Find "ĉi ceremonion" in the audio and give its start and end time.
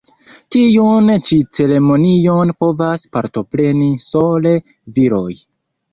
1.27-2.53